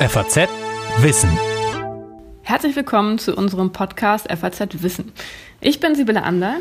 [0.00, 0.48] FAZ
[1.00, 1.28] Wissen.
[2.40, 5.12] Herzlich willkommen zu unserem Podcast FAZ Wissen.
[5.60, 6.56] Ich bin Sibylle Ander.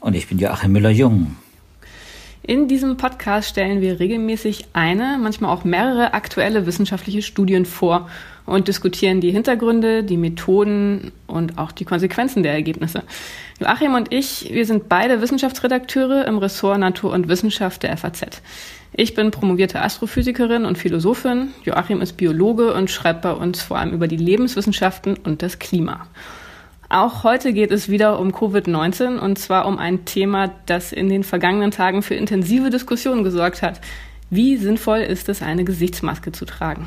[0.00, 1.34] Und ich bin Joachim Müller-Jung.
[2.46, 8.10] In diesem Podcast stellen wir regelmäßig eine, manchmal auch mehrere aktuelle wissenschaftliche Studien vor
[8.44, 13.02] und diskutieren die Hintergründe, die Methoden und auch die Konsequenzen der Ergebnisse.
[13.60, 18.42] Joachim und ich, wir sind beide Wissenschaftsredakteure im Ressort Natur und Wissenschaft der FAZ.
[18.92, 21.48] Ich bin promovierte Astrophysikerin und Philosophin.
[21.64, 26.08] Joachim ist Biologe und schreibt bei uns vor allem über die Lebenswissenschaften und das Klima.
[26.94, 31.24] Auch heute geht es wieder um Covid-19 und zwar um ein Thema, das in den
[31.24, 33.80] vergangenen Tagen für intensive Diskussionen gesorgt hat.
[34.30, 36.86] Wie sinnvoll ist es, eine Gesichtsmaske zu tragen?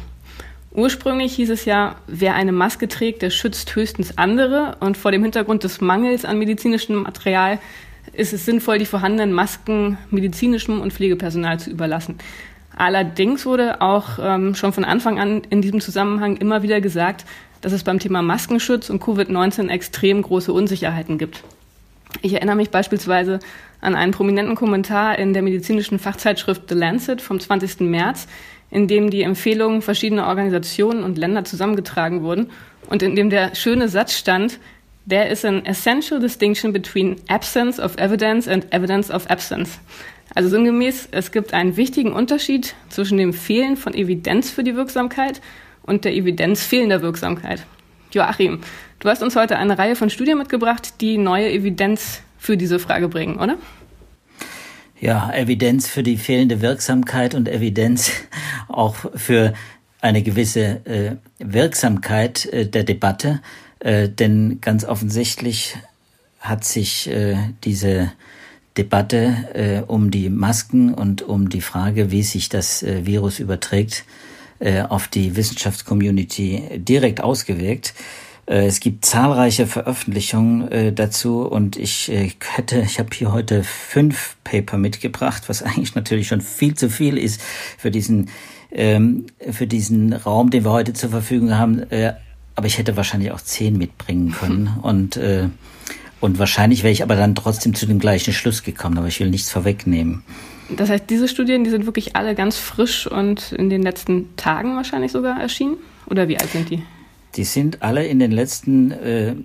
[0.72, 5.24] Ursprünglich hieß es ja, wer eine Maske trägt, der schützt höchstens andere und vor dem
[5.24, 7.60] Hintergrund des Mangels an medizinischem Material
[8.14, 12.16] ist es sinnvoll, die vorhandenen Masken medizinischem und Pflegepersonal zu überlassen.
[12.78, 17.26] Allerdings wurde auch ähm, schon von Anfang an in diesem Zusammenhang immer wieder gesagt,
[17.62, 21.44] dass es beim Thema Maskenschutz und Covid-19 extrem große Unsicherheiten gibt.
[22.22, 23.40] Ich erinnere mich beispielsweise
[23.82, 27.82] an einen prominenten Kommentar in der medizinischen Fachzeitschrift The Lancet vom 20.
[27.82, 28.28] März,
[28.72, 32.50] in dem die Empfehlungen verschiedener Organisationen und Länder zusammengetragen wurden
[32.90, 34.60] und in dem der schöne Satz stand,
[35.10, 39.80] There is an essential distinction between absence of evidence and evidence of absence.
[40.36, 45.42] Also sinngemäß, es gibt einen wichtigen Unterschied zwischen dem Fehlen von Evidenz für die Wirksamkeit
[45.88, 47.66] und der Evidenz fehlender Wirksamkeit.
[48.12, 48.60] Joachim,
[49.00, 53.08] du hast uns heute eine Reihe von Studien mitgebracht, die neue Evidenz für diese Frage
[53.08, 53.58] bringen, oder?
[55.00, 58.12] Ja, Evidenz für die fehlende Wirksamkeit und Evidenz
[58.68, 59.54] auch für
[60.02, 63.42] eine gewisse äh, Wirksamkeit äh, der Debatte.
[63.80, 65.76] Äh, denn ganz offensichtlich
[66.40, 68.12] hat sich äh, diese
[68.78, 74.06] Debatte äh, um die Masken und um die Frage, wie sich das äh, Virus überträgt,
[74.60, 77.94] äh, auf die Wissenschaftscommunity direkt ausgewirkt.
[78.46, 84.78] Äh, es gibt zahlreiche Veröffentlichungen dazu und ich hätte, ich habe hier heute fünf Paper
[84.78, 87.42] mitgebracht, was eigentlich natürlich schon viel zu viel ist
[87.78, 88.30] für diesen
[88.70, 91.86] ähm, für diesen Raum, den wir heute zur Verfügung haben
[92.58, 94.78] aber ich hätte wahrscheinlich auch zehn mitbringen können.
[94.82, 95.48] und, äh,
[96.20, 99.30] und wahrscheinlich wäre ich aber dann trotzdem zu dem gleichen Schluss gekommen, aber ich will
[99.30, 100.24] nichts vorwegnehmen.
[100.70, 104.76] Das heißt, diese Studien, die sind wirklich alle ganz frisch und in den letzten Tagen
[104.76, 105.78] wahrscheinlich sogar erschienen?
[106.08, 106.84] Oder wie alt sind die?
[107.36, 109.36] Die sind alle in den letzten äh,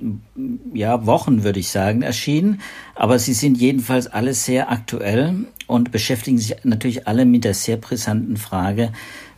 [0.73, 2.61] ja, Wochen, würde ich sagen, erschienen.
[2.95, 7.77] Aber sie sind jedenfalls alle sehr aktuell und beschäftigen sich natürlich alle mit der sehr
[7.77, 8.93] brisanten Frage,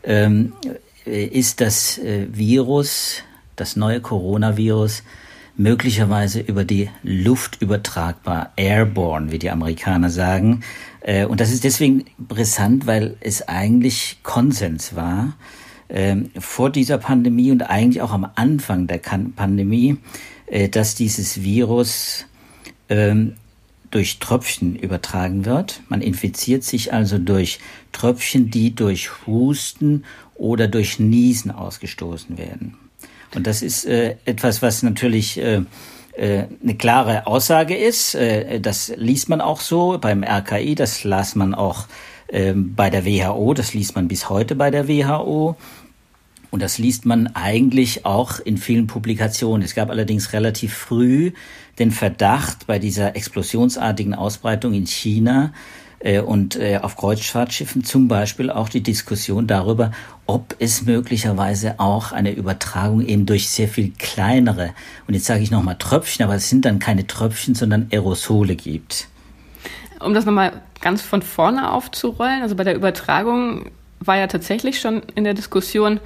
[0.04, 0.52] ähm,
[1.04, 3.22] ist das äh, Virus
[3.56, 5.02] das neue Coronavirus
[5.56, 10.64] möglicherweise über die Luft übertragbar, airborne, wie die Amerikaner sagen.
[11.04, 15.36] Äh, und das ist deswegen brisant, weil es eigentlich Konsens war
[15.88, 19.98] ähm, vor dieser Pandemie und eigentlich auch am Anfang der Pandemie,
[20.46, 22.24] äh, dass dieses Virus
[22.88, 23.34] ähm,
[23.90, 25.82] durch Tröpfchen übertragen wird.
[25.88, 27.60] Man infiziert sich also durch
[27.92, 30.04] Tröpfchen, die durch Husten
[30.34, 32.76] oder durch Niesen ausgestoßen werden.
[33.34, 35.62] Und das ist äh, etwas, was natürlich äh,
[36.16, 38.14] eine klare Aussage ist.
[38.14, 41.86] Äh, das liest man auch so beim RKI, das las man auch
[42.28, 45.56] äh, bei der WHO, das liest man bis heute bei der WHO.
[46.50, 49.62] Und das liest man eigentlich auch in vielen Publikationen.
[49.62, 51.32] Es gab allerdings relativ früh
[51.80, 58.50] den Verdacht bei dieser explosionsartigen Ausbreitung in China, äh, und äh, auf Kreuzfahrtschiffen zum Beispiel
[58.50, 59.90] auch die Diskussion darüber,
[60.26, 64.74] ob es möglicherweise auch eine Übertragung eben durch sehr viel kleinere,
[65.06, 69.08] und jetzt sage ich nochmal Tröpfchen, aber es sind dann keine Tröpfchen, sondern Aerosole gibt.
[70.00, 75.02] Um das nochmal ganz von vorne aufzurollen, also bei der Übertragung war ja tatsächlich schon
[75.14, 76.00] in der Diskussion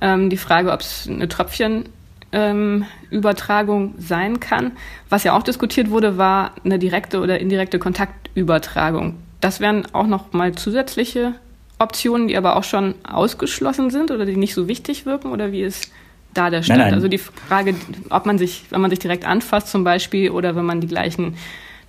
[0.00, 1.88] ähm, die Frage, ob es eine Tröpfchen
[2.30, 4.72] ähm, Übertragung sein kann.
[5.08, 9.16] Was ja auch diskutiert wurde, war eine direkte oder indirekte Kontaktübertragung.
[9.40, 11.34] Das wären auch noch mal zusätzliche
[11.78, 15.62] Optionen, die aber auch schon ausgeschlossen sind oder die nicht so wichtig wirken oder wie
[15.62, 15.90] ist
[16.34, 16.78] da der Stand?
[16.78, 16.94] Nein, nein.
[16.94, 17.74] Also die Frage,
[18.10, 21.36] ob man sich, wenn man sich direkt anfasst zum Beispiel oder wenn man die gleichen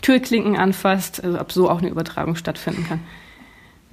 [0.02, 3.00] Türklinken anfasst, also ob so auch eine Übertragung stattfinden kann.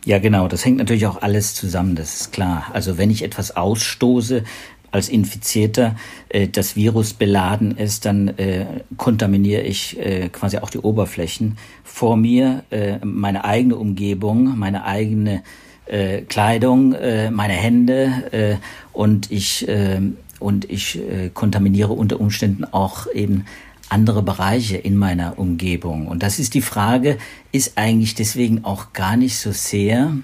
[0.04, 0.48] Ja, genau.
[0.48, 2.66] Das hängt natürlich auch alles zusammen, das ist klar.
[2.72, 4.44] Also wenn ich etwas ausstoße,
[4.90, 5.96] als Infizierter
[6.28, 12.16] äh, das Virus beladen ist, dann äh, kontaminiere ich äh, quasi auch die Oberflächen vor
[12.16, 15.42] mir, äh, meine eigene Umgebung, meine eigene
[15.86, 18.56] äh, Kleidung, äh, meine Hände äh,
[18.92, 20.00] und ich äh,
[20.38, 23.44] und ich äh, kontaminiere unter Umständen auch eben
[23.88, 26.06] andere Bereiche in meiner Umgebung.
[26.06, 27.18] Und das ist die Frage,
[27.52, 30.16] ist eigentlich deswegen auch gar nicht so sehr,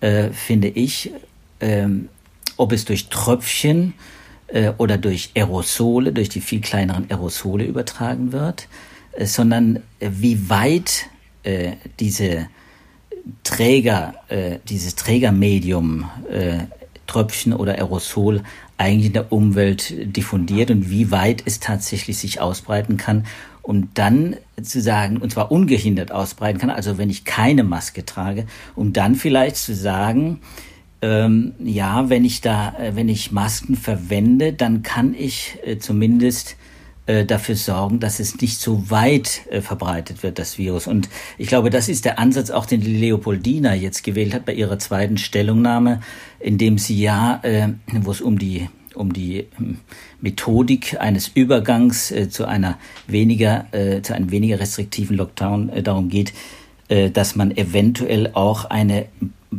[0.00, 1.12] äh, finde ich,
[1.60, 2.08] ähm,
[2.56, 3.94] ob es durch Tröpfchen
[4.48, 8.68] äh, oder durch Aerosole, durch die viel kleineren Aerosole übertragen wird,
[9.12, 11.06] äh, sondern äh, wie weit
[12.00, 12.46] diese
[13.42, 14.14] Träger,
[14.66, 16.08] dieses Trägermedium,
[17.06, 18.42] Tröpfchen oder Aerosol
[18.78, 23.26] eigentlich in der Umwelt diffundiert und wie weit es tatsächlich sich ausbreiten kann,
[23.60, 28.46] um dann zu sagen, und zwar ungehindert ausbreiten kann, also wenn ich keine Maske trage,
[28.74, 30.40] um dann vielleicht zu sagen,
[31.04, 36.56] ähm, ja, wenn ich da, äh, wenn ich Masken verwende, dann kann ich äh, zumindest
[37.04, 40.86] äh, dafür sorgen, dass es nicht so weit äh, verbreitet wird, das Virus.
[40.86, 44.78] Und ich glaube, das ist der Ansatz, auch den Leopoldina jetzt gewählt hat bei ihrer
[44.78, 46.00] zweiten Stellungnahme,
[46.40, 49.78] in dem sie ja, äh, wo es um die um die hm,
[50.20, 52.78] Methodik eines Übergangs äh, zu einer
[53.08, 56.32] weniger äh, zu einem weniger restriktiven Lockdown äh, darum geht,
[56.88, 59.06] äh, dass man eventuell auch eine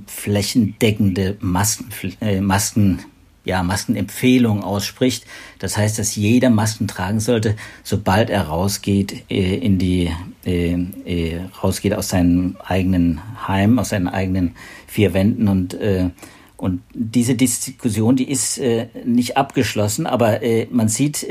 [0.08, 1.90] flächendeckende Masken,
[2.22, 3.00] äh, Masken
[3.46, 5.26] ja, Maskenempfehlung ausspricht.
[5.60, 10.12] Das heißt, dass jeder Masken tragen sollte, sobald er rausgeht äh, in die
[10.46, 10.74] äh,
[11.06, 14.56] äh, rausgeht aus seinem eigenen Heim, aus seinen eigenen
[14.88, 16.10] vier Wänden und äh,
[16.58, 21.28] und diese Diskussion, die ist äh, nicht abgeschlossen, aber äh, man sieht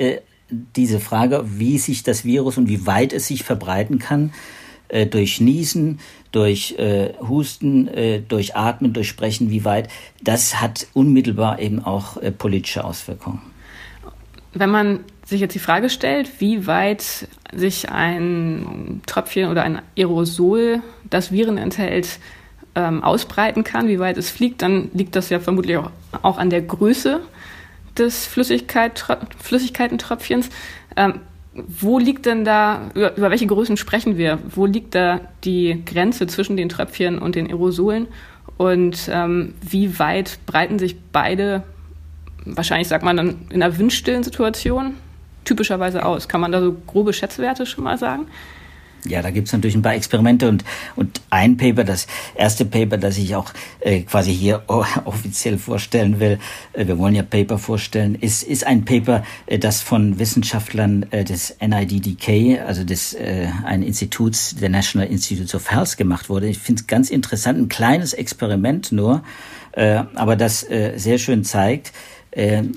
[0.76, 4.32] diese Frage, wie sich das Virus und wie weit es sich verbreiten kann,
[4.94, 5.98] äh, durch Niesen,
[6.30, 9.88] durch äh, Husten, äh, durch Atmen, durch Sprechen, wie weit,
[10.22, 13.42] das hat unmittelbar eben auch äh, politische Auswirkungen.
[14.52, 20.80] Wenn man sich jetzt die Frage stellt, wie weit sich ein Tröpfchen oder ein Aerosol,
[21.10, 22.20] das Viren enthält,
[22.76, 25.90] ähm, ausbreiten kann, wie weit es fliegt, dann liegt das ja vermutlich auch,
[26.22, 27.20] auch an der Größe
[27.98, 29.04] des Flüssigkeit,
[29.38, 30.50] Flüssigkeitentröpfchens.
[30.96, 31.20] Ähm,
[31.54, 34.38] wo liegt denn da, über, über welche Größen sprechen wir?
[34.50, 38.08] Wo liegt da die Grenze zwischen den Tröpfchen und den Aerosolen?
[38.56, 41.62] Und ähm, wie weit breiten sich beide,
[42.44, 44.94] wahrscheinlich sagt man dann in einer windstillen Situation,
[45.44, 46.28] typischerweise aus?
[46.28, 48.26] Kann man da so grobe Schätzwerte schon mal sagen?
[49.06, 50.64] Ja, da gibt's natürlich ein paar Experimente und,
[50.96, 54.62] und ein Paper, das erste Paper, das ich auch äh, quasi hier
[55.04, 56.38] offiziell vorstellen will,
[56.72, 61.22] äh, wir wollen ja Paper vorstellen, ist, ist ein Paper, äh, das von Wissenschaftlern äh,
[61.22, 66.48] des NIDDK, also des äh, ein Instituts der National Institutes of Health gemacht wurde.
[66.48, 69.22] Ich finde es ganz interessant, ein kleines Experiment nur,
[69.72, 71.92] äh, aber das äh, sehr schön zeigt,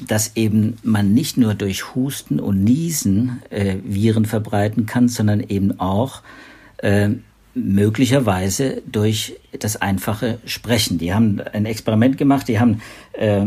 [0.07, 5.79] dass eben man nicht nur durch Husten und Niesen äh, Viren verbreiten kann, sondern eben
[5.79, 6.21] auch
[6.77, 7.09] äh,
[7.55, 10.99] möglicherweise durch das einfache Sprechen.
[10.99, 12.81] Die haben ein Experiment gemacht, die haben
[13.13, 13.45] äh,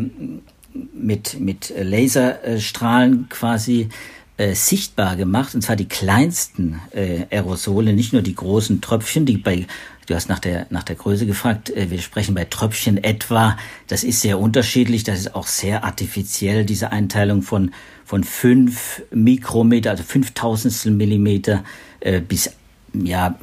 [0.93, 3.89] mit, mit Laserstrahlen quasi
[4.37, 9.37] äh, sichtbar gemacht, und zwar die kleinsten äh, Aerosole, nicht nur die großen Tröpfchen, die
[9.37, 9.67] bei
[10.11, 11.71] Du hast nach der, nach der Größe gefragt.
[11.71, 13.57] Äh, wir sprechen bei Tröpfchen etwa.
[13.87, 15.05] Das ist sehr unterschiedlich.
[15.05, 17.71] Das ist auch sehr artifiziell, diese Einteilung von,
[18.05, 21.62] von fünf Mikrometer, also fünftausendstel Millimeter,
[22.01, 22.51] äh, bis,
[22.93, 23.39] ja,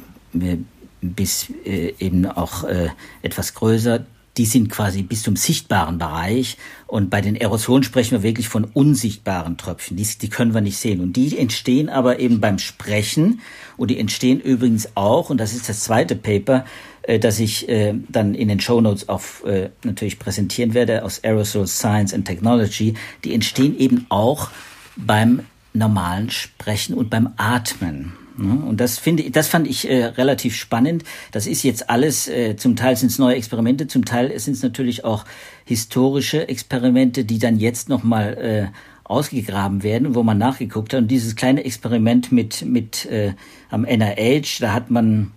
[1.00, 2.90] bis äh, eben auch äh,
[3.22, 4.04] etwas größer
[4.38, 6.56] die sind quasi bis zum sichtbaren Bereich.
[6.86, 9.96] Und bei den Aerosolen sprechen wir wirklich von unsichtbaren Tröpfchen.
[9.96, 11.00] Die, die können wir nicht sehen.
[11.00, 13.40] Und die entstehen aber eben beim Sprechen.
[13.76, 16.64] Und die entstehen übrigens auch, und das ist das zweite Paper,
[17.02, 21.24] äh, das ich äh, dann in den Show Notes auf äh, natürlich präsentieren werde aus
[21.24, 22.94] Aerosol Science and Technology.
[23.24, 24.50] Die entstehen eben auch
[24.96, 25.40] beim
[25.72, 28.27] normalen Sprechen und beim Atmen.
[28.38, 28.64] Ne?
[28.64, 31.04] Und das finde ich, das fand ich äh, relativ spannend.
[31.32, 34.62] Das ist jetzt alles, äh, zum Teil sind es neue Experimente, zum Teil sind es
[34.62, 35.24] natürlich auch
[35.64, 38.66] historische Experimente, die dann jetzt nochmal äh,
[39.04, 41.02] ausgegraben werden, wo man nachgeguckt hat.
[41.02, 43.32] Und dieses kleine Experiment mit, mit äh,
[43.70, 45.32] am NIH, da hat man,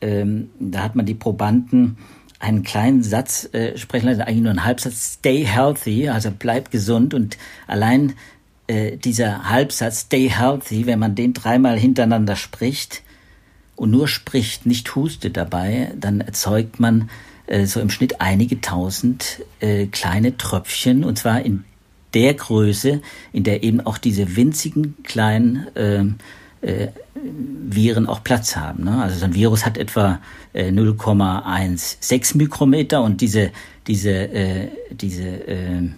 [0.00, 1.98] ähm, da hat man die Probanden
[2.40, 7.14] einen kleinen Satz äh, sprechen lassen, eigentlich nur einen Halbsatz, stay healthy, also bleib gesund
[7.14, 8.14] und allein
[8.68, 13.02] äh, dieser Halbsatz Stay Healthy, wenn man den dreimal hintereinander spricht
[13.76, 17.10] und nur spricht, nicht hustet dabei, dann erzeugt man
[17.46, 21.64] äh, so im Schnitt einige tausend äh, kleine Tröpfchen und zwar in
[22.14, 26.04] der Größe, in der eben auch diese winzigen kleinen äh,
[26.60, 28.84] äh, Viren auch Platz haben.
[28.84, 29.02] Ne?
[29.02, 30.20] Also so ein Virus hat etwa
[30.52, 33.50] äh, 0,16 Mikrometer und diese
[33.86, 35.88] diese äh, diese äh,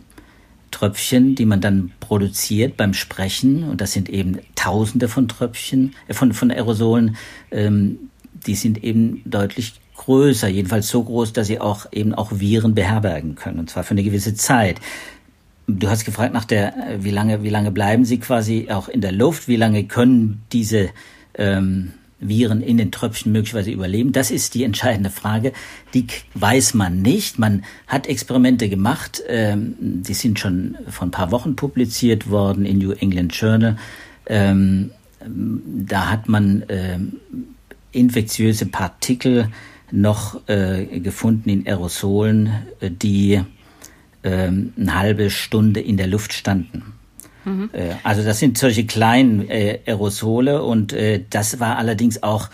[0.81, 6.15] Tröpfchen, die man dann produziert beim Sprechen, und das sind eben Tausende von Tröpfchen, äh,
[6.15, 7.17] von, von Aerosolen,
[7.51, 7.99] ähm,
[8.47, 13.35] die sind eben deutlich größer, jedenfalls so groß, dass sie auch eben auch Viren beherbergen
[13.35, 14.81] können, und zwar für eine gewisse Zeit.
[15.67, 19.03] Du hast gefragt nach der, äh, wie lange, wie lange bleiben sie quasi auch in
[19.03, 20.89] der Luft, wie lange können diese
[21.35, 24.13] ähm, Viren in den Tröpfchen möglicherweise überleben?
[24.13, 25.53] Das ist die entscheidende Frage.
[25.95, 27.39] Die weiß man nicht.
[27.39, 29.23] Man hat Experimente gemacht.
[29.27, 33.77] Ähm, die sind schon vor ein paar Wochen publiziert worden in New England Journal.
[34.27, 34.91] Ähm,
[35.27, 37.13] da hat man ähm,
[37.93, 39.49] infektiöse Partikel
[39.91, 43.41] noch äh, gefunden in Aerosolen, äh, die
[44.23, 46.93] eine halbe Stunde in der Luft standen.
[47.45, 47.71] Mhm.
[48.03, 52.49] Also das sind solche kleinen äh, Aerosole und äh, das war allerdings auch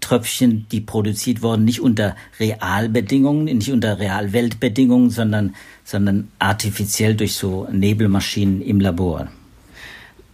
[0.00, 7.68] Tröpfchen, die produziert wurden, nicht unter Realbedingungen, nicht unter Realweltbedingungen, sondern, sondern artifiziell durch so
[7.70, 9.28] Nebelmaschinen im Labor.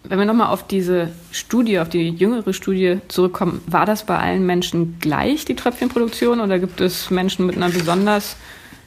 [0.05, 4.47] Wenn wir nochmal auf diese Studie, auf die jüngere Studie zurückkommen, war das bei allen
[4.47, 8.37] Menschen gleich, die Tröpfchenproduktion, oder gibt es Menschen mit einer besonders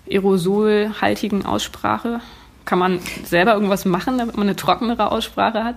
[0.09, 2.21] aerosolhaltigen Aussprache?
[2.71, 5.75] Kann man selber irgendwas machen, damit man eine trockenere Aussprache hat?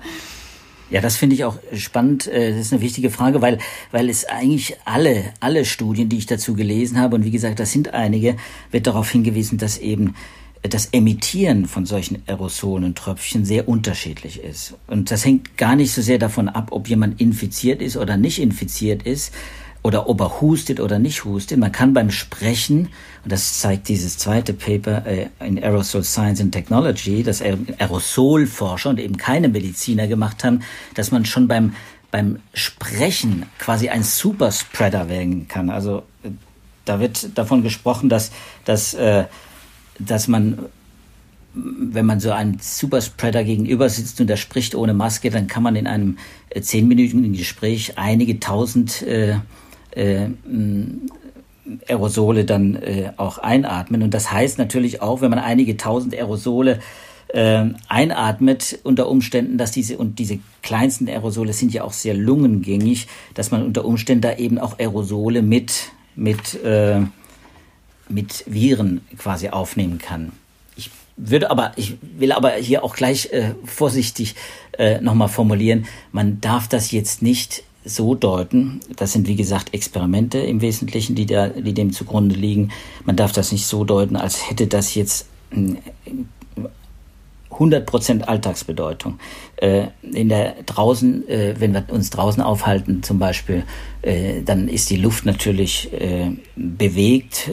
[0.91, 2.29] Ja, das finde ich auch spannend.
[2.29, 3.59] Äh, das ist eine wichtige Frage, weil,
[3.91, 7.73] weil es eigentlich alle, alle Studien, die ich dazu gelesen habe, und wie gesagt, das
[7.73, 8.37] sind einige,
[8.71, 10.15] wird darauf hingewiesen, dass eben
[10.63, 14.75] das Emittieren von solchen Aerosolen und Tröpfchen sehr unterschiedlich ist.
[14.87, 18.39] Und das hängt gar nicht so sehr davon ab, ob jemand infiziert ist oder nicht
[18.39, 19.35] infiziert ist,
[19.85, 21.59] oder ob er hustet oder nicht hustet.
[21.59, 22.89] Man kann beim Sprechen,
[23.23, 28.99] und das zeigt dieses zweite Paper äh, in Aerosol Science and Technology, dass Aerosolforscher und
[28.99, 30.61] eben keine Mediziner gemacht haben,
[30.95, 31.75] dass man schon beim,
[32.11, 35.69] beim Sprechen quasi ein Superspreader werden kann.
[35.69, 36.31] Also äh,
[36.87, 38.33] da wird davon gesprochen, dass,
[38.65, 39.25] dass, äh,
[39.99, 40.61] dass man
[41.57, 45.77] wenn man so einem Superspreader gegenüber sitzt und der spricht ohne Maske, dann kann man
[45.77, 46.19] in einem
[46.61, 49.37] zehnminütigen Gespräch einige tausend äh,
[49.95, 50.29] äh,
[51.89, 54.03] Aerosole dann äh, auch einatmen.
[54.03, 56.81] Und das heißt natürlich auch, wenn man einige tausend Aerosole
[57.29, 63.07] äh, einatmet, unter Umständen, dass diese und diese kleinsten Aerosole sind ja auch sehr lungengängig,
[63.35, 67.01] dass man unter Umständen da eben auch Aerosole mit, mit, äh,
[68.09, 70.33] mit Viren quasi aufnehmen kann.
[70.77, 74.35] Ich würde aber, ich will aber hier auch gleich äh, vorsichtig
[74.79, 78.81] äh, nochmal formulieren, man darf das jetzt nicht so deuten.
[78.97, 82.71] Das sind, wie gesagt, Experimente im Wesentlichen, die, da, die dem zugrunde liegen.
[83.05, 85.27] Man darf das nicht so deuten, als hätte das jetzt
[87.59, 89.19] 100% Alltagsbedeutung.
[89.57, 93.65] Äh, in der draußen, äh, wenn wir uns draußen aufhalten zum Beispiel,
[94.03, 95.91] äh, dann ist die Luft natürlich
[96.57, 97.51] bewegt.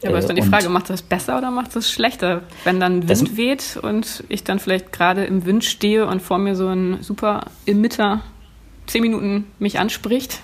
[0.00, 2.42] Ja, aber ist dann die Frage, macht das besser oder macht das schlechter?
[2.64, 6.54] Wenn dann Wind weht und ich dann vielleicht gerade im Wind stehe und vor mir
[6.54, 8.22] so ein super Emitter
[8.88, 10.40] zehn Minuten mich anspricht,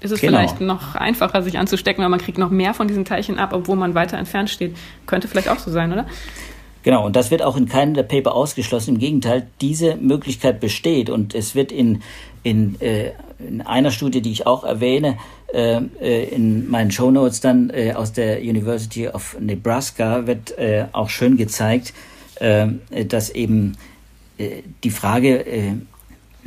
[0.00, 0.38] ist es genau.
[0.38, 3.76] vielleicht noch einfacher, sich anzustecken, weil man kriegt noch mehr von diesen Teilchen ab, obwohl
[3.76, 4.76] man weiter entfernt steht.
[5.06, 6.06] Könnte vielleicht auch so sein, oder?
[6.82, 8.94] Genau, und das wird auch in keinem der Paper ausgeschlossen.
[8.94, 12.02] Im Gegenteil, diese Möglichkeit besteht und es wird in,
[12.44, 15.18] in, äh, in einer Studie, die ich auch erwähne,
[15.52, 20.84] äh, äh in meinen Show Notes dann äh, aus der University of Nebraska wird äh,
[20.92, 21.92] auch schön gezeigt,
[22.36, 22.68] äh,
[23.08, 23.76] dass eben
[24.38, 25.78] die Frage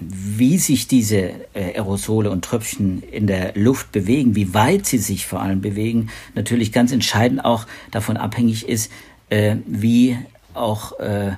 [0.01, 5.25] wie sich diese äh, Aerosole und Tröpfchen in der Luft bewegen, wie weit sie sich
[5.27, 8.91] vor allem bewegen, natürlich ganz entscheidend auch davon abhängig ist,
[9.29, 10.17] äh, wie
[10.53, 11.33] auch äh,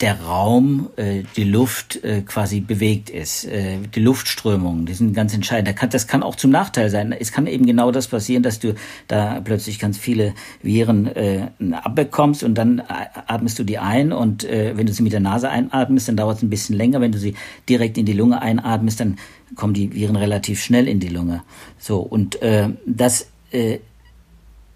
[0.00, 5.32] der Raum, äh, die Luft äh, quasi bewegt ist, äh, die Luftströmungen, die sind ganz
[5.32, 5.68] entscheidend.
[5.68, 7.12] Das kann, das kann auch zum Nachteil sein.
[7.12, 8.74] Es kann eben genau das passieren, dass du
[9.08, 12.82] da plötzlich ganz viele Viren äh, abbekommst und dann
[13.26, 16.38] atmest du die ein und äh, wenn du sie mit der Nase einatmest, dann dauert
[16.38, 17.00] es ein bisschen länger.
[17.00, 17.34] Wenn du sie
[17.68, 19.18] direkt in die Lunge einatmest, dann
[19.54, 21.42] kommen die Viren relativ schnell in die Lunge.
[21.78, 23.78] So und äh, das äh,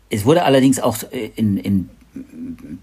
[0.09, 1.89] es wurde allerdings auch äh, in, in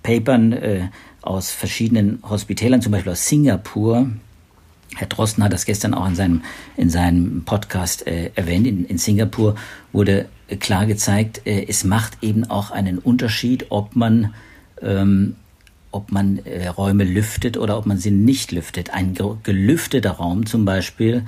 [0.03, 0.89] Papern äh,
[1.21, 4.09] aus verschiedenen Hospitälern, zum Beispiel aus Singapur.
[4.95, 6.41] Herr Drosten hat das gestern auch in seinem,
[6.77, 8.65] in seinem Podcast äh, erwähnt.
[8.65, 9.55] In, in Singapur
[9.91, 14.33] wurde äh, klar gezeigt, äh, es macht eben auch einen Unterschied, ob man,
[14.81, 15.35] ähm,
[15.91, 18.91] ob man äh, Räume lüftet oder ob man sie nicht lüftet.
[18.91, 21.25] Ein gelüfteter Raum zum Beispiel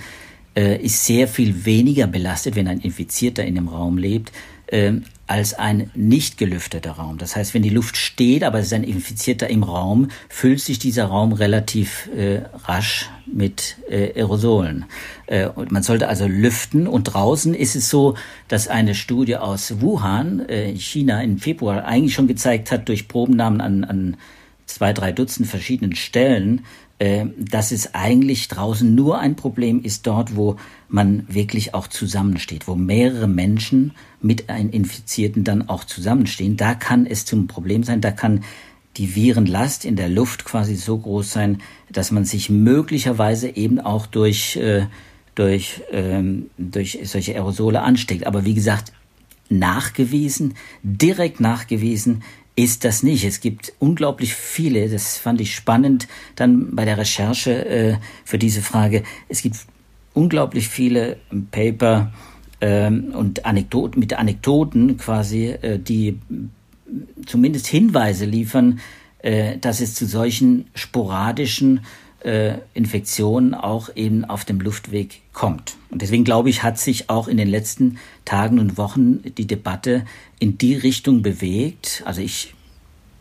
[0.56, 4.32] äh, ist sehr viel weniger belastet, wenn ein Infizierter in dem Raum lebt,
[4.72, 7.20] ähm, als ein nicht gelüfteter Raum.
[7.20, 10.80] Das heißt, wenn die Luft steht, aber es ist ein Infizierter im Raum, füllt sich
[10.80, 14.86] dieser Raum relativ äh, rasch mit äh, Aerosolen.
[15.28, 16.88] Äh, und man sollte also lüften.
[16.88, 18.16] Und draußen ist es so,
[18.48, 23.62] dass eine Studie aus Wuhan, äh, China, im Februar eigentlich schon gezeigt hat, durch Probennahmen
[23.62, 24.18] an, an
[24.66, 26.66] zwei, drei Dutzend verschiedenen Stellen,
[27.00, 30.58] dass es eigentlich draußen nur ein Problem ist dort, wo
[30.90, 36.58] man wirklich auch zusammensteht, wo mehrere Menschen mit einem Infizierten dann auch zusammenstehen.
[36.58, 38.44] Da kann es zum Problem sein, da kann
[38.98, 44.06] die Virenlast in der Luft quasi so groß sein, dass man sich möglicherweise eben auch
[44.06, 44.88] durch äh,
[45.40, 48.28] durch, ähm, durch solche Aerosole ansteckt.
[48.28, 48.92] Aber wie gesagt,
[49.50, 52.24] nachgewiesen, direkt nachgewiesen
[52.64, 53.24] ist das nicht.
[53.24, 58.62] Es gibt unglaublich viele, das fand ich spannend dann bei der Recherche äh, für diese
[58.62, 59.58] Frage, es gibt
[60.14, 61.18] unglaublich viele
[61.52, 62.12] Paper
[62.60, 66.20] ähm, und Anekdoten mit Anekdoten quasi, äh, die
[67.26, 68.82] zumindest Hinweise liefern,
[69.20, 71.82] äh, dass es zu solchen sporadischen
[72.24, 75.78] äh, Infektionen auch eben auf dem Luftweg kommt.
[75.90, 80.06] Und deswegen glaube ich, hat sich auch in den letzten Tagen und Wochen die Debatte
[80.38, 82.04] in die Richtung bewegt.
[82.06, 82.54] Also ich,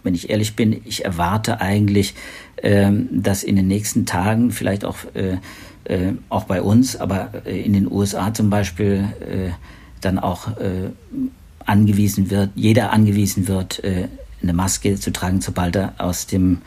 [0.02, 2.14] wenn ich ehrlich bin, ich erwarte eigentlich,
[2.60, 5.36] ähm, dass in den nächsten Tagen vielleicht auch äh,
[5.84, 9.08] äh, auch bei uns, aber in den USA zum Beispiel
[10.00, 10.48] dann auch
[11.64, 13.82] angewiesen wird, jeder angewiesen wird,
[14.42, 16.58] eine Maske zu tragen, sobald er aus dem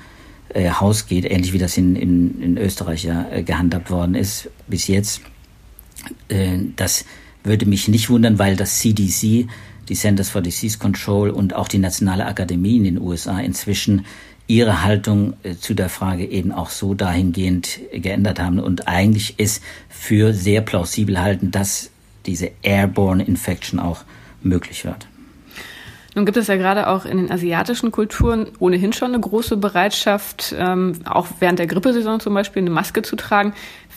[0.54, 4.50] äh, Haus geht, ähnlich wie das in, in, in Österreich ja äh, gehandhabt worden ist
[4.68, 5.22] bis jetzt.
[6.30, 7.06] Äh, das
[7.44, 9.48] würde mich nicht wundern, weil das CDC,
[9.90, 14.06] die Centers for Disease Control und auch die Nationale Akademie in den USA inzwischen
[14.48, 19.62] ihre Haltung äh, zu der Frage eben auch so dahingehend geändert haben und eigentlich es
[19.90, 21.90] für sehr plausibel halten, dass
[22.26, 24.04] diese Airborne Infection auch
[24.44, 25.08] möglich wird.
[26.14, 30.54] Nun gibt es ja gerade auch in den asiatischen Kulturen ohnehin schon eine große Bereitschaft,
[30.58, 33.54] ähm, auch während der Grippesaison zum Beispiel eine Maske zu tragen.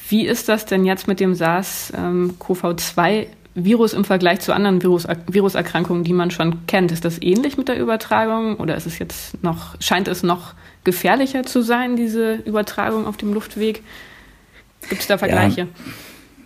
[0.09, 6.13] Wie ist das denn jetzt mit dem SARS-CoV-2-Virus im Vergleich zu anderen Virus Viruserkrankungen, die
[6.13, 6.93] man schon kennt?
[6.93, 10.55] Ist das ähnlich mit der Übertragung oder ist es jetzt noch, scheint es noch
[10.85, 13.83] gefährlicher zu sein, diese Übertragung auf dem Luftweg?
[14.89, 15.63] Gibt es da Vergleiche?
[15.63, 15.67] Ja.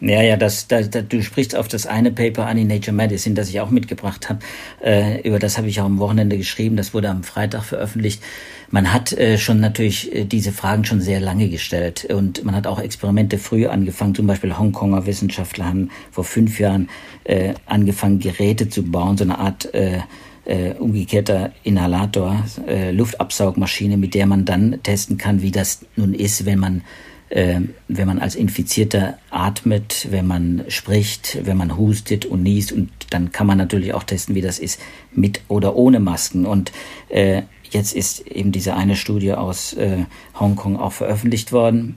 [0.00, 3.34] Ja, ja, das, da, da, du sprichst auf das eine Paper an in Nature Medicine,
[3.34, 4.38] das ich auch mitgebracht habe.
[4.80, 6.76] Äh, über das habe ich auch am Wochenende geschrieben.
[6.76, 8.22] Das wurde am Freitag veröffentlicht.
[8.70, 12.68] Man hat äh, schon natürlich äh, diese Fragen schon sehr lange gestellt und man hat
[12.68, 14.14] auch Experimente früh angefangen.
[14.14, 16.88] Zum Beispiel Hongkonger Wissenschaftler haben vor fünf Jahren
[17.24, 19.98] äh, angefangen, Geräte zu bauen, so eine Art äh,
[20.44, 22.44] äh, umgekehrter Inhalator,
[22.92, 26.82] Luftabsaugmaschine, mit der man dann testen kann, wie das nun ist, wenn man
[27.30, 32.72] wenn man als Infizierter atmet, wenn man spricht, wenn man hustet und niest.
[32.72, 34.80] Und dann kann man natürlich auch testen, wie das ist
[35.12, 36.46] mit oder ohne Masken.
[36.46, 36.72] Und
[37.08, 40.04] äh, jetzt ist eben diese eine Studie aus äh,
[40.38, 41.96] Hongkong auch veröffentlicht worden.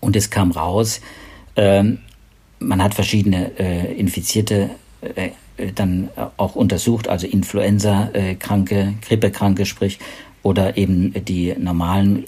[0.00, 1.00] Und es kam raus,
[1.56, 1.84] äh,
[2.58, 4.70] man hat verschiedene äh, Infizierte
[5.14, 5.30] äh,
[5.74, 9.98] dann auch untersucht, also Influenza-Kranke, Grippekranke, sprich,
[10.42, 12.24] oder eben die normalen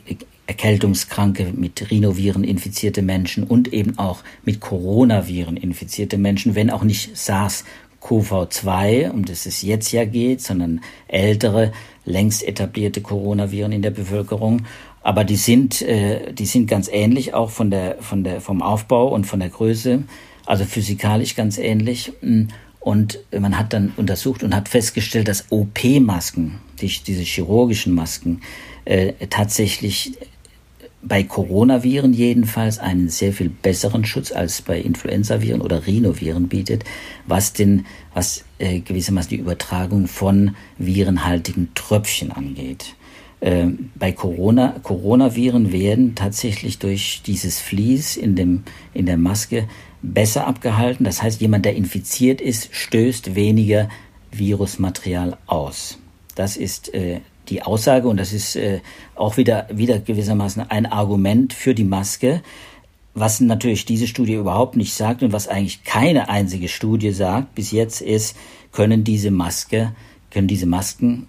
[0.52, 7.16] Erkältungskranke, mit Rhinoviren infizierte Menschen und eben auch mit Coronaviren infizierte Menschen, wenn auch nicht
[7.16, 11.72] SARS-CoV-2, um das es jetzt ja geht, sondern ältere,
[12.04, 14.66] längst etablierte Coronaviren in der Bevölkerung.
[15.02, 19.08] Aber die sind, äh, die sind ganz ähnlich auch von der, von der, vom Aufbau
[19.08, 20.02] und von der Größe,
[20.44, 22.12] also physikalisch ganz ähnlich.
[22.78, 28.42] Und man hat dann untersucht und hat festgestellt, dass OP-Masken, die, diese chirurgischen Masken,
[28.84, 30.18] äh, tatsächlich
[31.02, 36.84] bei Coronaviren jedenfalls einen sehr viel besseren Schutz als bei Influenzaviren oder Rhinoviren bietet,
[37.26, 42.94] was den, was äh, gewissermaßen die Übertragung von virenhaltigen Tröpfchen angeht.
[43.40, 48.62] Äh, bei Corona, Coronaviren werden tatsächlich durch dieses Vlies in dem,
[48.94, 49.68] in der Maske
[50.02, 51.04] besser abgehalten.
[51.04, 53.88] Das heißt, jemand, der infiziert ist, stößt weniger
[54.30, 55.98] Virusmaterial aus.
[56.36, 58.80] Das ist äh, die Aussage, und das ist äh,
[59.14, 62.42] auch wieder, wieder gewissermaßen ein Argument für die Maske,
[63.14, 67.70] was natürlich diese Studie überhaupt nicht sagt und was eigentlich keine einzige Studie sagt bis
[67.70, 68.36] jetzt ist,
[68.72, 69.94] können diese Maske,
[70.30, 71.28] können diese Masken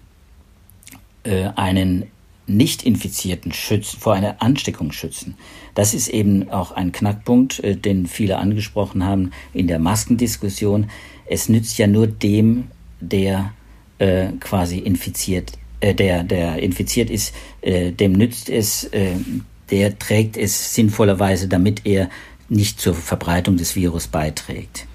[1.24, 2.06] äh, einen
[2.46, 5.34] nicht-Infizierten schützen, vor einer Ansteckung schützen.
[5.74, 10.90] Das ist eben auch ein Knackpunkt, äh, den viele angesprochen haben in der Maskendiskussion.
[11.26, 12.68] Es nützt ja nur dem,
[13.00, 13.52] der
[13.98, 15.52] äh, quasi infiziert
[15.84, 19.16] äh, der, der infiziert ist, äh, dem nützt es, äh,
[19.70, 22.08] der trägt es sinnvollerweise, damit er
[22.48, 24.86] nicht zur Verbreitung des Virus beiträgt.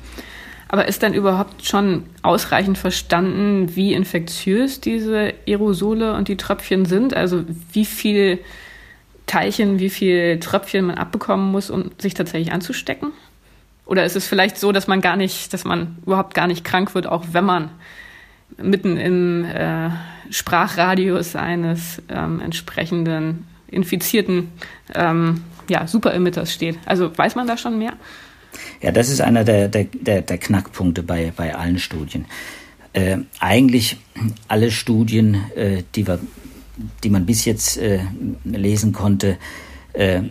[0.67, 7.15] Aber ist dann überhaupt schon ausreichend verstanden, wie infektiös diese Aerosole und die Tröpfchen sind?
[7.15, 8.39] Also wie viel
[9.27, 13.11] Teilchen, wie viel Tröpfchen man abbekommen muss, um sich tatsächlich anzustecken?
[13.85, 16.95] Oder ist es vielleicht so, dass man gar nicht, dass man überhaupt gar nicht krank
[16.95, 17.69] wird, auch wenn man
[18.57, 19.89] mitten im äh,
[20.29, 24.49] Sprachradius eines ähm, entsprechenden infizierten
[24.95, 26.77] ähm, ja, Superemitters steht.
[26.85, 27.93] Also weiß man da schon mehr?
[28.81, 32.25] Ja, das ist einer der, der, der, der Knackpunkte bei, bei allen Studien.
[32.93, 33.97] Äh, eigentlich
[34.47, 36.19] alle Studien, äh, die, wir,
[37.03, 37.99] die man bis jetzt äh,
[38.43, 39.37] lesen konnte,
[39.93, 40.21] äh,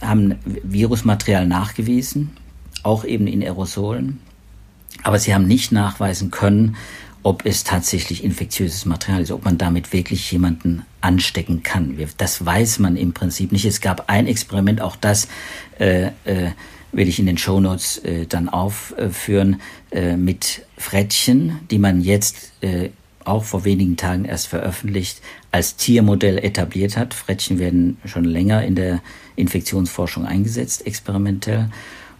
[0.00, 2.36] haben Virusmaterial nachgewiesen.
[2.82, 4.20] auch eben in Aerosolen.
[5.02, 6.76] Aber sie haben nicht nachweisen können,
[7.22, 11.96] ob es tatsächlich infektiöses Material ist, ob man damit wirklich jemanden anstecken kann.
[12.16, 13.64] Das weiß man im Prinzip nicht.
[13.64, 15.28] Es gab ein Experiment, auch das
[15.78, 16.50] äh, äh,
[16.92, 22.90] will ich in den Shownotes äh, dann aufführen, äh, mit Frettchen, die man jetzt äh,
[23.24, 25.20] auch vor wenigen Tagen erst veröffentlicht,
[25.52, 27.14] als Tiermodell etabliert hat.
[27.14, 29.00] Frettchen werden schon länger in der
[29.36, 31.70] Infektionsforschung eingesetzt, experimentell.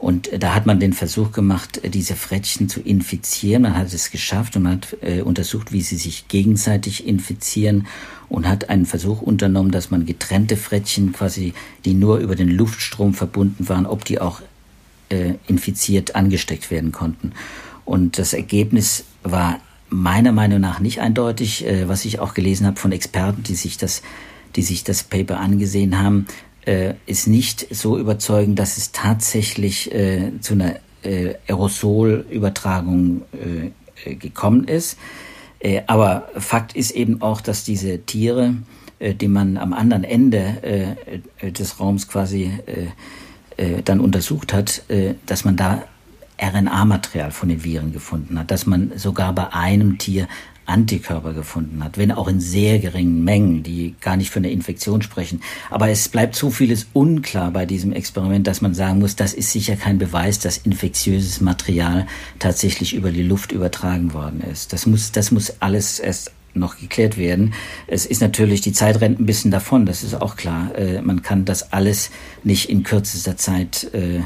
[0.03, 3.63] Und da hat man den Versuch gemacht, diese Frettchen zu infizieren.
[3.63, 7.87] Man hat es geschafft und man hat äh, untersucht, wie sie sich gegenseitig infizieren
[8.29, 13.15] und hat einen Versuch unternommen, dass man getrennte Frettchen quasi, die nur über den Luftstrom
[13.15, 14.43] verbunden waren, ob die auch
[15.09, 17.31] äh, infiziert angesteckt werden konnten.
[17.85, 22.81] Und das Ergebnis war meiner Meinung nach nicht eindeutig, äh, was ich auch gelesen habe
[22.81, 24.03] von Experten, die sich das,
[24.57, 26.27] die sich das Paper angesehen haben
[26.67, 34.15] äh, ist nicht so überzeugend, dass es tatsächlich äh, zu einer äh, Aerosolübertragung äh, äh
[34.15, 34.99] gekommen ist.
[35.59, 38.55] Äh, aber Fakt ist eben auch, dass diese Tiere,
[39.01, 40.97] die man am anderen Ende
[41.43, 42.53] des Raums quasi
[43.85, 44.85] dann untersucht hat,
[45.27, 45.83] dass man da
[46.41, 50.29] RNA-Material von den Viren gefunden hat, dass man sogar bei einem Tier
[50.67, 55.03] Antikörper gefunden hat, wenn auch in sehr geringen Mengen, die gar nicht für eine Infektion
[55.03, 55.43] sprechen.
[55.71, 59.51] Aber es bleibt so vieles unklar bei diesem Experiment, dass man sagen muss, das ist
[59.51, 62.07] sicher kein Beweis, dass infektiöses Material
[62.39, 64.73] tatsächlich über die Luft übertragen worden ist.
[64.73, 67.55] Das muss, das muss alles erst noch geklärt werden.
[67.87, 70.75] Es ist natürlich, die Zeit rennt ein bisschen davon, das ist auch klar.
[70.77, 72.11] Äh, man kann das alles
[72.45, 74.21] nicht in kürzester Zeit äh,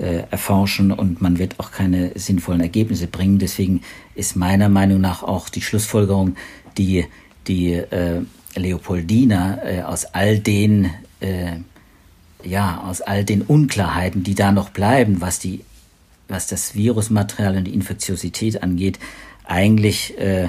[0.00, 3.38] äh, erforschen und man wird auch keine sinnvollen Ergebnisse bringen.
[3.38, 3.82] Deswegen
[4.14, 6.36] ist meiner Meinung nach auch die Schlussfolgerung,
[6.78, 7.04] die
[7.46, 8.22] die äh,
[8.54, 11.56] Leopoldina äh, aus all den äh,
[12.42, 15.60] ja aus all den Unklarheiten, die da noch bleiben, was die
[16.28, 18.98] was das Virusmaterial und die Infektiosität angeht,
[19.44, 20.48] eigentlich äh,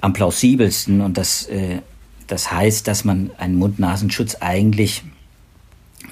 [0.00, 1.80] am plausibelsten und das äh,
[2.26, 5.04] das heißt, dass man einen Mund-Nasenschutz eigentlich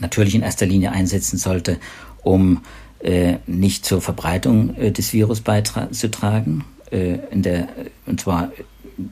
[0.01, 1.79] natürlich in erster Linie einsetzen sollte,
[2.25, 2.63] um
[3.01, 7.69] äh, nicht zur Verbreitung äh, des Virus beizutragen, äh, in der,
[8.07, 8.51] und zwar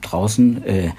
[0.01, 0.89] draußen, äh,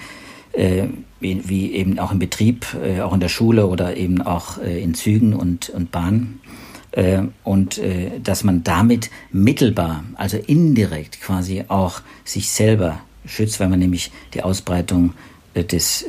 [0.53, 0.88] äh,
[1.20, 4.94] wie, wie, eben auch im Betrieb, äh, auch in der Schule oder eben auch in
[4.94, 6.40] Zügen und, und Bahnen.
[7.42, 7.81] Und
[8.22, 14.44] dass man damit mittelbar, also indirekt quasi auch sich selber schützt, weil man nämlich die
[14.44, 15.12] Ausbreitung
[15.57, 16.05] des,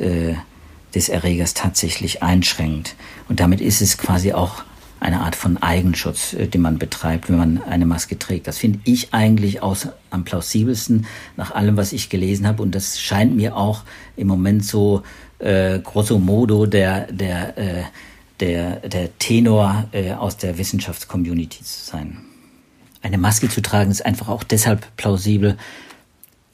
[0.94, 2.94] des Erregers tatsächlich einschränkt.
[3.28, 4.62] Und damit ist es quasi auch
[5.00, 8.46] eine Art von Eigenschutz, äh, den man betreibt, wenn man eine Maske trägt.
[8.46, 11.06] Das finde ich eigentlich aus, am plausibelsten
[11.36, 12.62] nach allem, was ich gelesen habe.
[12.62, 13.82] Und das scheint mir auch
[14.16, 15.02] im Moment so
[15.38, 17.82] äh, grosso modo der, der, äh,
[18.40, 22.18] der, der Tenor äh, aus der Wissenschaftscommunity zu sein.
[23.02, 25.56] Eine Maske zu tragen ist einfach auch deshalb plausibel,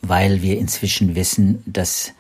[0.03, 2.13] weil wir inzwischen wissen, dass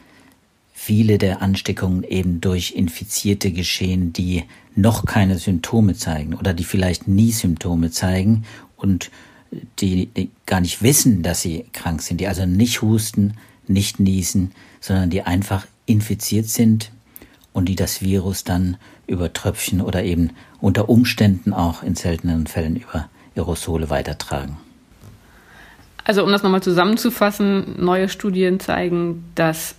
[0.84, 4.42] viele der Ansteckungen eben durch Infizierte geschehen, die
[4.74, 8.44] noch keine Symptome zeigen oder die vielleicht nie Symptome zeigen
[8.76, 9.12] und
[9.78, 10.08] die,
[10.44, 13.34] gar nicht wissen, dass sie krank sind, die also nicht husten,
[13.68, 16.90] nicht niesen, sondern die einfach infiziert sind
[17.52, 22.74] und die das Virus dann über Tröpfchen oder eben unter Umständen auch in seltenen Fällen
[22.74, 24.56] über Aerosole weitertragen.
[26.02, 29.76] Also um das nochmal zusammenzufassen, neue Studien zeigen, dass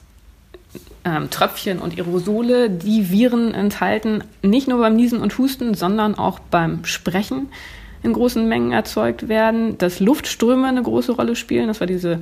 [1.05, 6.39] ähm, Tröpfchen und Aerosole, die Viren enthalten, nicht nur beim Niesen und Husten, sondern auch
[6.39, 7.49] beim Sprechen
[8.03, 11.67] in großen Mengen erzeugt werden, dass Luftströme eine große Rolle spielen.
[11.67, 12.21] Das war diese,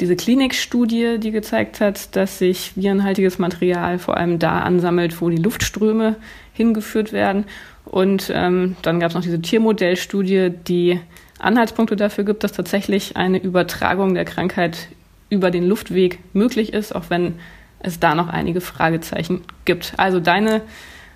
[0.00, 5.36] diese Klinikstudie, die gezeigt hat, dass sich virenhaltiges Material vor allem da ansammelt, wo die
[5.36, 6.16] Luftströme
[6.52, 7.44] hingeführt werden.
[7.84, 11.00] Und ähm, dann gab es noch diese Tiermodellstudie, die
[11.38, 14.88] Anhaltspunkte dafür gibt, dass tatsächlich eine Übertragung der Krankheit
[15.28, 17.34] über den Luftweg möglich ist, auch wenn
[17.80, 19.94] es da noch einige Fragezeichen gibt.
[19.96, 20.62] Also deine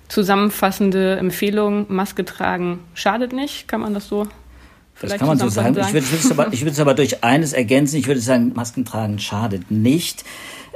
[0.09, 4.27] zusammenfassende Empfehlung, Maske tragen schadet nicht, kann man das so
[5.01, 5.75] das kann man so sagen.
[5.75, 5.97] sagen.
[5.97, 7.97] Ich würde es aber, ich aber durch eines ergänzen.
[7.97, 10.25] Ich würde sagen, Masken tragen schadet nicht.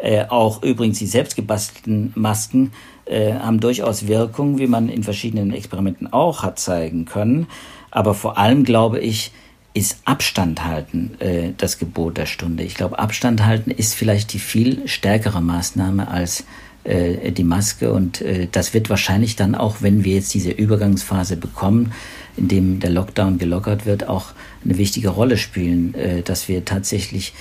[0.02, 2.72] Äh, auch übrigens die selbstgebastelten Masken
[3.04, 7.46] äh, haben durchaus Wirkung, wie man in verschiedenen Experimenten auch hat zeigen können.
[7.90, 9.32] Aber vor allem glaube ich,
[9.74, 12.62] ist Abstand halten äh, das Gebot der Stunde.
[12.62, 16.44] Ich glaube, Abstand halten ist vielleicht die viel stärkere Maßnahme als
[16.84, 21.36] äh, die Maske und äh, das wird wahrscheinlich dann auch, wenn wir jetzt diese Übergangsphase
[21.36, 21.92] bekommen,
[22.36, 24.32] in dem der Lockdown gelockert wird, auch
[24.64, 27.34] eine wichtige Rolle spielen, äh, dass wir tatsächlich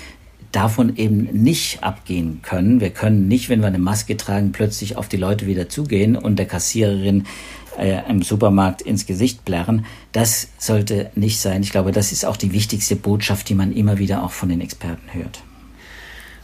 [0.54, 2.80] davon eben nicht abgehen können.
[2.80, 6.38] Wir können nicht, wenn wir eine Maske tragen, plötzlich auf die Leute wieder zugehen und
[6.38, 7.26] der Kassiererin
[7.78, 9.86] äh, im Supermarkt ins Gesicht plärren.
[10.12, 11.64] Das sollte nicht sein.
[11.64, 14.62] Ich glaube, das ist auch die wichtigste Botschaft, die man immer wieder auch von den
[14.62, 15.42] Experten hört.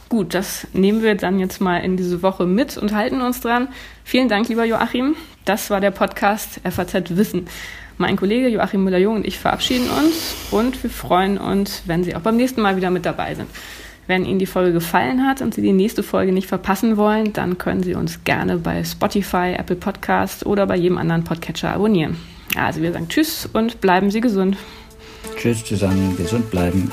[0.08, 3.68] Gut, das nehmen wir dann jetzt mal in diese Woche mit und halten uns dran.
[4.02, 5.14] Vielen Dank, lieber Joachim.
[5.44, 7.46] Das war der Podcast FAZ Wissen.
[7.96, 12.22] Mein Kollege Joachim Müller-Jung und ich verabschieden uns und wir freuen uns, wenn Sie auch
[12.22, 13.48] beim nächsten Mal wieder mit dabei sind.
[14.10, 17.58] Wenn Ihnen die Folge gefallen hat und Sie die nächste Folge nicht verpassen wollen, dann
[17.58, 22.16] können Sie uns gerne bei Spotify, Apple Podcast oder bei jedem anderen Podcatcher abonnieren.
[22.56, 24.56] Also wir sagen Tschüss und bleiben Sie gesund.
[25.36, 26.90] Tschüss zusammen, gesund bleiben.